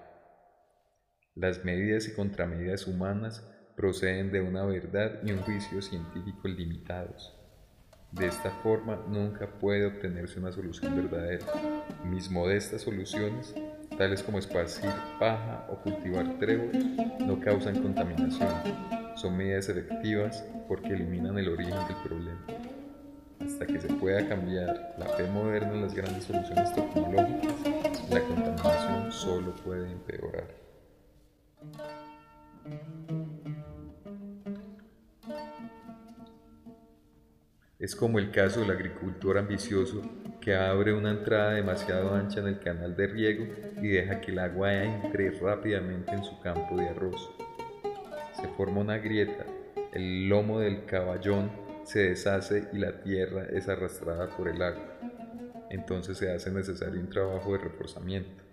Las 1.34 1.64
medidas 1.64 2.08
y 2.08 2.14
contramedidas 2.14 2.86
humanas 2.86 3.46
proceden 3.76 4.32
de 4.32 4.40
una 4.40 4.64
verdad 4.64 5.20
y 5.22 5.32
un 5.32 5.40
juicio 5.40 5.82
científico 5.82 6.48
limitados. 6.48 7.34
De 8.12 8.26
esta 8.26 8.50
forma 8.62 8.96
nunca 9.08 9.58
puede 9.58 9.84
obtenerse 9.84 10.40
una 10.40 10.52
solución 10.52 10.96
verdadera. 10.96 11.44
Mis 12.04 12.30
modestas 12.30 12.82
soluciones, 12.82 13.54
tales 13.96 14.22
como 14.22 14.38
esparcir 14.38 14.90
paja 15.18 15.66
o 15.70 15.76
cultivar 15.76 16.38
trébol, 16.38 16.70
no 17.20 17.40
causan 17.40 17.82
contaminación. 17.82 18.48
Son 19.16 19.36
medidas 19.36 19.68
efectivas 19.68 20.44
porque 20.68 20.88
eliminan 20.88 21.38
el 21.38 21.48
origen 21.48 21.74
del 21.74 21.96
problema. 22.04 22.44
Hasta 23.40 23.66
que 23.66 23.80
se 23.80 23.88
pueda 23.88 24.28
cambiar 24.28 24.94
la 24.98 25.06
fe 25.06 25.24
moderna 25.30 25.72
en 25.72 25.82
las 25.82 25.94
grandes 25.94 26.24
soluciones 26.24 26.72
tecnológicas, 26.74 27.54
la 28.10 28.20
contaminación 28.20 29.12
solo 29.12 29.54
puede 29.56 29.90
empeorar. 29.90 30.66
Es 37.78 37.94
como 37.94 38.18
el 38.18 38.30
caso 38.30 38.60
del 38.60 38.70
agricultor 38.70 39.38
ambicioso 39.38 40.02
que 40.46 40.54
abre 40.54 40.92
una 40.92 41.10
entrada 41.10 41.54
demasiado 41.54 42.14
ancha 42.14 42.38
en 42.38 42.46
el 42.46 42.60
canal 42.60 42.94
de 42.94 43.08
riego 43.08 43.46
y 43.82 43.88
deja 43.88 44.20
que 44.20 44.30
el 44.30 44.38
agua 44.38 44.72
entre 44.74 45.32
rápidamente 45.32 46.12
en 46.12 46.22
su 46.22 46.38
campo 46.38 46.76
de 46.76 46.88
arroz. 46.88 47.34
Se 48.40 48.46
forma 48.50 48.82
una 48.82 48.98
grieta, 48.98 49.44
el 49.92 50.28
lomo 50.28 50.60
del 50.60 50.84
caballón 50.84 51.50
se 51.82 52.10
deshace 52.10 52.68
y 52.72 52.78
la 52.78 53.00
tierra 53.00 53.46
es 53.50 53.68
arrastrada 53.68 54.28
por 54.36 54.46
el 54.46 54.62
agua. 54.62 54.84
Entonces 55.68 56.16
se 56.16 56.32
hace 56.32 56.52
necesario 56.52 57.00
un 57.00 57.10
trabajo 57.10 57.54
de 57.54 57.64
reforzamiento. 57.64 58.44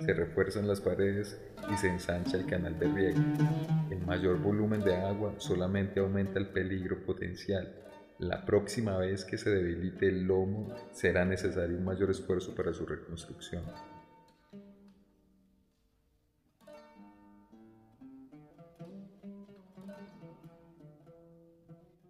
Se 0.00 0.12
refuerzan 0.14 0.66
las 0.66 0.80
paredes 0.80 1.40
y 1.72 1.76
se 1.76 1.86
ensancha 1.86 2.36
el 2.36 2.46
canal 2.46 2.76
de 2.80 2.88
riego. 2.88 3.20
El 3.92 4.00
mayor 4.04 4.38
volumen 4.40 4.80
de 4.80 4.96
agua 4.96 5.34
solamente 5.38 6.00
aumenta 6.00 6.40
el 6.40 6.48
peligro 6.48 6.98
potencial 7.06 7.72
la 8.18 8.44
próxima 8.44 8.98
vez 8.98 9.24
que 9.24 9.38
se 9.38 9.50
debilite 9.50 10.08
el 10.08 10.24
lomo 10.24 10.74
será 10.90 11.24
necesario 11.24 11.76
un 11.76 11.84
mayor 11.84 12.10
esfuerzo 12.10 12.54
para 12.54 12.72
su 12.72 12.84
reconstrucción. 12.84 13.62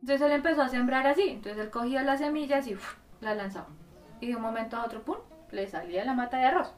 Entonces 0.01 0.27
él 0.27 0.33
empezó 0.33 0.63
a 0.63 0.69
sembrar 0.71 1.07
así, 1.07 1.29
entonces 1.29 1.63
él 1.63 1.71
cogía 1.71 2.03
las 2.03 2.21
semillas 2.21 2.67
y 2.67 2.77
las 3.21 3.37
lanzaba. 3.37 3.69
Y 4.23 4.29
de 4.29 4.37
un 4.37 4.43
momento 4.43 4.79
a 4.79 4.87
otro, 4.87 5.03
¡pum!, 5.03 5.19
le 5.51 5.67
salía 5.67 6.07
la 6.07 6.15
mata 6.15 6.39
de 6.39 6.47
arroz. 6.47 6.73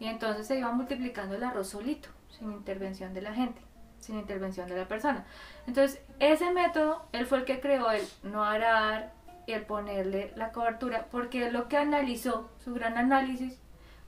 Y 0.00 0.06
entonces 0.06 0.48
se 0.48 0.58
iba 0.58 0.72
multiplicando 0.72 1.36
el 1.36 1.44
arroz 1.44 1.68
solito, 1.68 2.08
sin 2.28 2.50
intervención 2.50 3.14
de 3.14 3.22
la 3.22 3.32
gente 3.32 3.68
sin 4.00 4.18
intervención 4.18 4.68
de 4.68 4.76
la 4.76 4.88
persona. 4.88 5.24
Entonces, 5.66 6.00
ese 6.18 6.50
método, 6.52 7.04
él 7.12 7.26
fue 7.26 7.38
el 7.38 7.44
que 7.44 7.60
creó 7.60 7.90
el 7.90 8.02
no 8.22 8.44
arar 8.44 9.12
y 9.46 9.52
el 9.52 9.62
ponerle 9.62 10.32
la 10.36 10.52
cobertura, 10.52 11.06
porque 11.10 11.50
lo 11.50 11.68
que 11.68 11.76
analizó, 11.76 12.50
su 12.62 12.74
gran 12.74 12.98
análisis, 12.98 13.58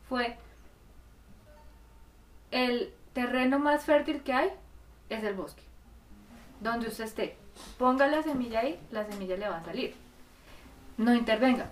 fue 0.09 0.37
el 2.51 2.93
terreno 3.13 3.59
más 3.59 3.85
fértil 3.85 4.23
que 4.23 4.33
hay 4.33 4.51
es 5.09 5.25
el 5.25 5.35
bosque. 5.35 5.63
Donde 6.61 6.89
usted 6.89 7.05
esté, 7.05 7.37
ponga 7.79 8.07
la 8.07 8.23
semilla 8.23 8.61
ahí, 8.61 8.79
la 8.91 9.05
semilla 9.05 9.37
le 9.37 9.49
va 9.49 9.59
a 9.59 9.65
salir. 9.65 9.95
No 10.97 11.15
intervenga, 11.15 11.71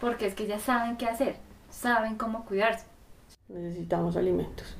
porque 0.00 0.26
es 0.26 0.34
que 0.34 0.46
ya 0.46 0.58
saben 0.58 0.96
qué 0.96 1.06
hacer, 1.06 1.36
saben 1.70 2.16
cómo 2.16 2.44
cuidarse. 2.44 2.86
Necesitamos 3.48 4.16
alimentos 4.16 4.76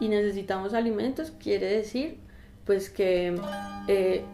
y 0.00 0.08
necesitamos 0.08 0.74
alimentos, 0.74 1.32
quiere 1.32 1.66
decir 1.66 2.18
pues 2.64 2.90
que 2.90 3.38
eh, 3.88 4.24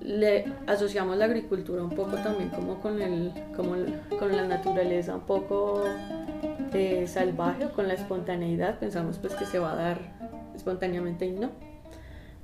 le 0.00 0.44
asociamos 0.66 1.16
la 1.16 1.24
agricultura 1.24 1.82
un 1.82 1.90
poco 1.90 2.16
también 2.16 2.50
como 2.50 2.80
con, 2.80 3.00
el, 3.00 3.32
como 3.56 3.74
con 4.18 4.36
la 4.36 4.46
naturaleza 4.46 5.14
un 5.14 5.22
poco 5.22 5.84
eh, 6.72 7.06
salvaje 7.06 7.66
o 7.66 7.72
con 7.72 7.88
la 7.88 7.94
espontaneidad, 7.94 8.78
pensamos 8.78 9.18
pues 9.18 9.34
que 9.34 9.46
se 9.46 9.58
va 9.58 9.72
a 9.72 9.76
dar 9.76 9.98
espontáneamente 10.54 11.26
y 11.26 11.32
no, 11.32 11.50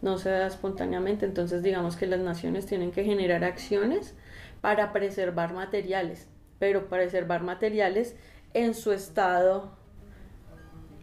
no 0.03 0.19
se 0.19 0.31
da 0.31 0.47
espontáneamente, 0.47 1.27
entonces 1.27 1.63
digamos 1.63 1.97
que 1.97 2.07
las 2.07 2.21
naciones 2.21 2.67
tienen 2.67 2.93
que 2.93 3.05
generar 3.05 3.45
acciones 3.45 4.15
para 4.61 4.93
preservar 4.93 5.53
materiales, 5.53 6.29
pero 6.59 6.89
preservar 6.89 7.43
materiales 7.43 8.17
en 8.55 8.75
su 8.75 8.93
estado 8.93 9.77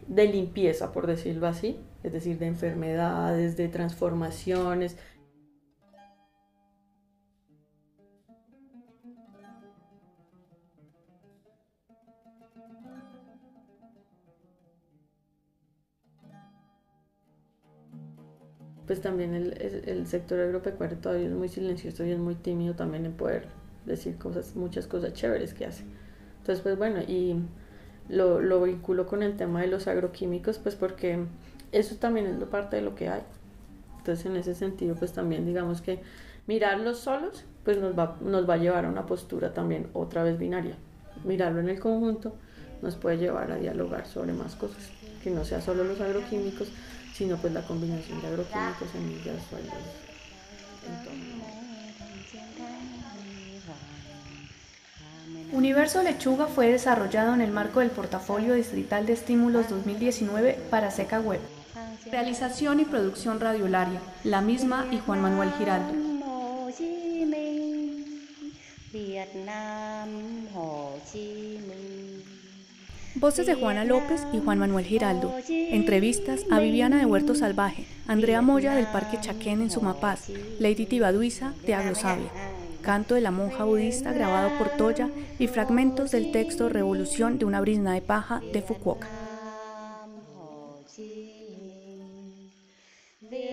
de 0.06 0.26
limpieza, 0.26 0.92
por 0.92 1.06
decirlo 1.06 1.46
así, 1.46 1.78
es 2.02 2.12
decir, 2.12 2.38
de 2.38 2.46
enfermedades, 2.46 3.56
de 3.56 3.68
transformaciones. 3.68 4.96
Pues 18.86 19.02
también 19.02 19.34
el, 19.34 19.52
el, 19.86 20.06
sector 20.06 20.40
agropecuario 20.40 20.96
todavía 20.96 21.26
es 21.26 21.34
muy 21.34 21.50
silencioso 21.50 22.06
y 22.06 22.12
es 22.12 22.18
muy 22.18 22.34
tímido 22.34 22.74
también 22.74 23.04
en 23.04 23.12
poder 23.12 23.48
decir 23.84 24.16
cosas, 24.16 24.56
muchas 24.56 24.86
cosas 24.86 25.12
chéveres 25.12 25.52
que 25.52 25.66
hace. 25.66 25.84
Entonces, 26.38 26.62
pues 26.62 26.78
bueno, 26.78 27.00
y 27.06 27.36
lo, 28.08 28.40
lo 28.40 28.62
vinculo 28.62 29.06
con 29.06 29.22
el 29.22 29.36
tema 29.36 29.60
de 29.60 29.66
los 29.66 29.88
agroquímicos, 29.88 30.58
pues 30.58 30.74
porque 30.74 31.26
eso 31.72 31.96
también 31.96 32.26
es 32.26 32.48
parte 32.48 32.76
de 32.76 32.82
lo 32.82 32.94
que 32.94 33.08
hay. 33.08 33.22
Entonces, 33.98 34.26
en 34.26 34.36
ese 34.36 34.54
sentido, 34.54 34.94
pues 34.94 35.12
también 35.12 35.44
digamos 35.44 35.82
que 35.82 36.00
mirarlos 36.46 36.98
solos, 36.98 37.44
pues 37.64 37.78
nos 37.78 37.98
va, 37.98 38.16
nos 38.20 38.48
va 38.48 38.54
a 38.54 38.58
llevar 38.58 38.86
a 38.86 38.88
una 38.88 39.06
postura 39.06 39.52
también 39.52 39.88
otra 39.92 40.22
vez 40.22 40.38
binaria. 40.38 40.76
Mirarlo 41.24 41.60
en 41.60 41.68
el 41.68 41.78
conjunto 41.78 42.34
nos 42.82 42.96
puede 42.96 43.18
llevar 43.18 43.50
a 43.50 43.56
dialogar 43.56 44.06
sobre 44.06 44.32
más 44.32 44.54
cosas, 44.54 44.90
que 45.22 45.30
no 45.30 45.44
sea 45.44 45.60
solo 45.60 45.84
los 45.84 46.00
agroquímicos, 46.00 46.68
sino 47.12 47.36
pues 47.36 47.52
la 47.52 47.62
combinación 47.62 48.20
de 48.20 48.28
agroquímicos, 48.28 48.90
semillas, 48.92 49.42
suelos, 49.50 49.72
Universo 55.52 56.02
Lechuga 56.02 56.46
fue 56.46 56.70
desarrollado 56.70 57.34
en 57.34 57.40
el 57.40 57.50
marco 57.50 57.80
del 57.80 57.90
Portafolio 57.90 58.54
Distrital 58.54 59.06
de 59.06 59.14
Estímulos 59.14 59.68
2019 59.68 60.58
para 60.70 60.90
Seca 60.90 61.20
Web. 61.20 61.40
Realización 62.10 62.80
y 62.80 62.84
producción 62.84 63.40
radiolaria, 63.40 64.00
la 64.24 64.40
misma 64.40 64.86
y 64.90 64.98
Juan 64.98 65.20
Manuel 65.20 65.50
Giraldo. 65.58 65.92
Voces 73.14 73.46
de 73.46 73.54
Juana 73.54 73.84
López 73.84 74.22
y 74.32 74.38
Juan 74.38 74.58
Manuel 74.58 74.84
Giraldo. 74.84 75.34
Entrevistas 75.48 76.44
a 76.50 76.60
Viviana 76.60 76.98
de 76.98 77.06
Huerto 77.06 77.34
Salvaje, 77.34 77.86
Andrea 78.06 78.42
Moya 78.42 78.74
del 78.74 78.86
Parque 78.86 79.18
Chaquén 79.20 79.60
en 79.60 79.70
Sumapaz, 79.70 80.28
Lady 80.58 80.86
Tibaduiza 80.86 81.52
de 81.66 81.74
Agrosavia 81.74 82.30
canto 82.88 83.16
de 83.16 83.20
la 83.20 83.30
monja 83.30 83.64
budista 83.64 84.12
grabado 84.14 84.56
por 84.56 84.70
Toya 84.70 85.10
y 85.38 85.46
fragmentos 85.46 86.10
del 86.10 86.32
texto 86.32 86.70
Revolución 86.70 87.38
de 87.38 87.44
una 87.44 87.60
brisna 87.60 87.92
de 87.92 88.00
paja 88.00 88.40
de 88.50 88.62
Fukuoka. 88.62 89.27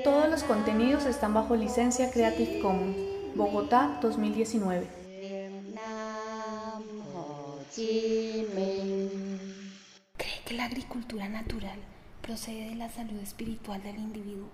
Todos 0.05 0.29
los 0.29 0.43
contenidos 0.43 1.07
están 1.07 1.33
bajo 1.33 1.55
licencia 1.55 2.11
Creative 2.11 2.59
Commons, 2.59 2.95
Bogotá 3.33 3.97
2019. 4.03 4.87
Cree 10.15 10.39
que 10.45 10.53
la 10.53 10.65
agricultura 10.65 11.27
natural 11.27 11.79
procede 12.21 12.69
de 12.69 12.75
la 12.75 12.87
salud 12.91 13.19
espiritual 13.19 13.81
del 13.81 13.97
individuo. 13.97 14.47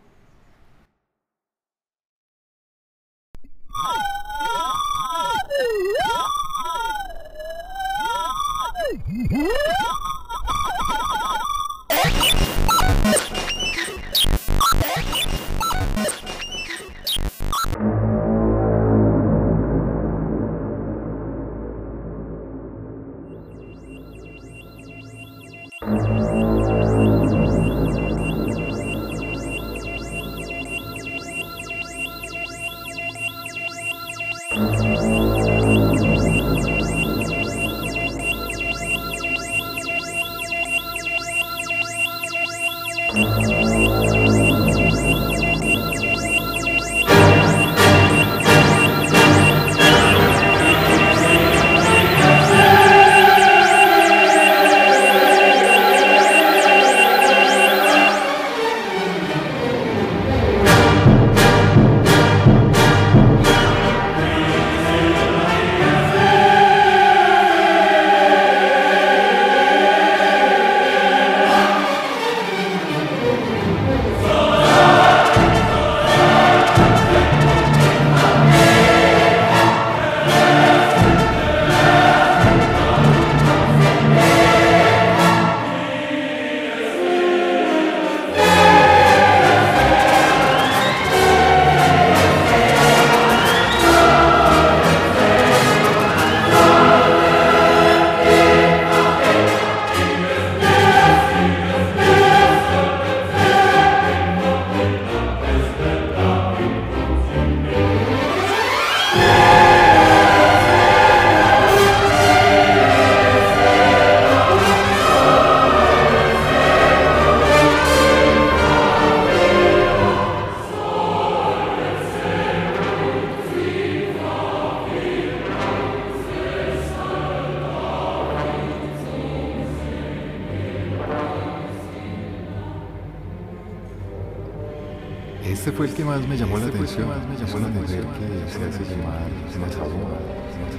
Este 135.62 135.72
fue 135.74 135.86
el 135.86 135.94
que 135.94 136.04
más 136.04 136.28
me 136.28 136.36
llamó 136.36 136.58
la 136.58 136.66
atención. 136.66 137.08
Es 137.38 137.54
una 137.54 137.68
mujer 137.68 138.02
que 138.02 138.52
se 138.52 138.66
hace 138.66 138.84
llamar. 138.84 139.30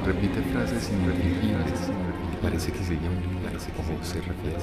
Repite 0.05 0.43
frases 0.43 0.91
ininteligibles. 0.91 1.81
Parece 2.43 2.73
que 2.73 2.83
sigue 2.83 3.07
un 3.07 3.39
parece 3.45 3.71
como 3.71 4.03
se 4.03 4.17
refiere. 4.17 4.59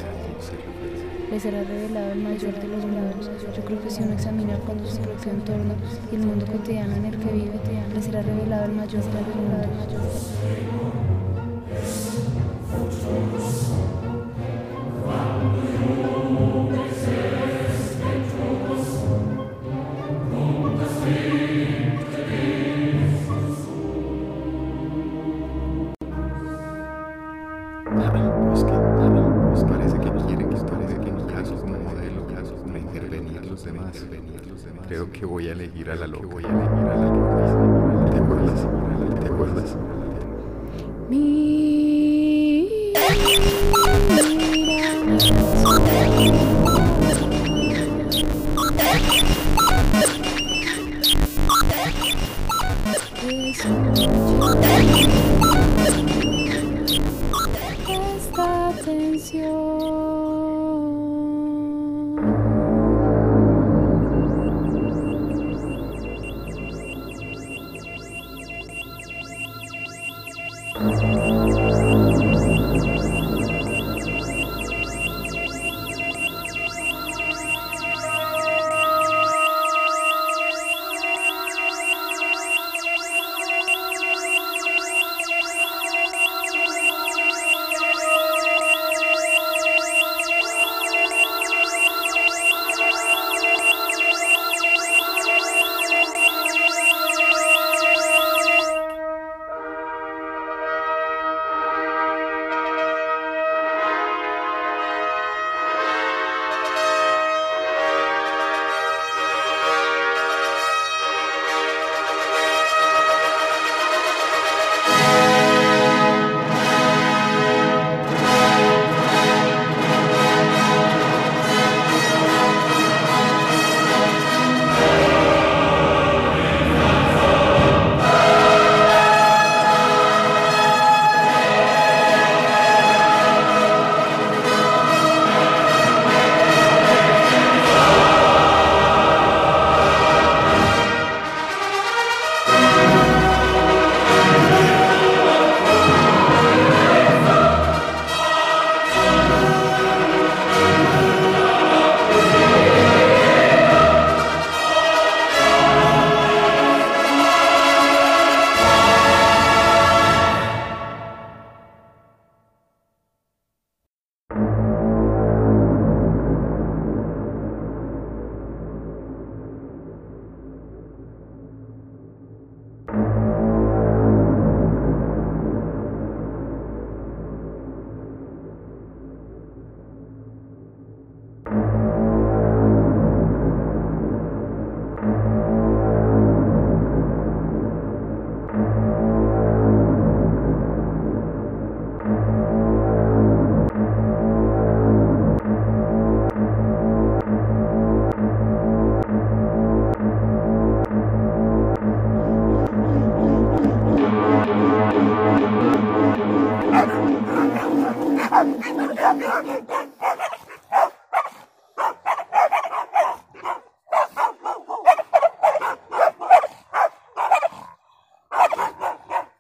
Le 1.32 1.39
será 1.39 1.63
revelado 1.63 2.12
el 2.12 2.19
mayor 2.19 2.53
de 2.53 2.67
los 2.67 2.86
mundos. 2.86 3.32
Yo 3.55 3.63
creo 3.63 3.82
que 3.82 3.89
si 3.89 4.03
uno 4.03 4.12
examina 4.12 4.58
cuando 4.65 4.86
su 4.91 4.97
propio 4.99 5.32
entorno 5.32 5.75
y 6.12 6.15
el 6.15 6.23
mundo 6.25 6.45
cotidiano 6.47 6.97
en 6.97 7.05
el 7.05 7.17
que 7.17 7.32
vive, 7.32 7.60
le 7.93 8.01
será 8.01 8.21
revelado 8.21 8.65
el 8.65 8.73
mayor 8.73 9.01
de 9.01 9.21
los 9.21 9.36
mundos. 9.38 10.34
Que 35.19 35.25
voy 35.25 35.49
a 35.49 35.51
elegir 35.51 35.91
a 35.91 35.95
la 35.95 36.08
loca. 36.08 37.09